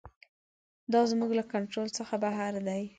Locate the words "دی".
2.67-2.83